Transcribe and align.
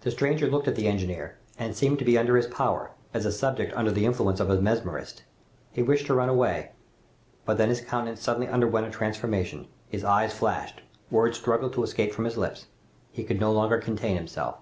The 0.00 0.10
stranger 0.10 0.48
looked 0.50 0.66
at 0.66 0.74
the 0.74 0.88
engineer, 0.88 1.36
and 1.56 1.76
seemed 1.76 2.00
to 2.00 2.04
be 2.04 2.18
under 2.18 2.36
his 2.36 2.48
power, 2.48 2.90
as 3.14 3.24
a 3.24 3.30
subject 3.30 3.72
under 3.76 3.92
the 3.92 4.04
influence 4.04 4.40
of 4.40 4.50
a 4.50 4.60
mesmerist. 4.60 5.22
He 5.70 5.84
wished 5.84 6.06
to 6.06 6.14
run 6.16 6.28
away. 6.28 6.72
But 7.44 7.58
then 7.58 7.68
his 7.68 7.80
countenance 7.80 8.20
suddenly 8.20 8.48
underwent 8.48 8.86
a 8.86 8.90
transformation. 8.90 9.68
His 9.88 10.02
eyes 10.02 10.34
flashed. 10.34 10.82
Words 11.12 11.38
struggled 11.38 11.74
to 11.74 11.84
escape 11.84 12.12
from 12.12 12.24
his 12.24 12.36
lips. 12.36 12.66
He 13.12 13.22
could 13.22 13.38
no 13.38 13.52
longer 13.52 13.78
contain 13.78 14.16
himself! 14.16 14.56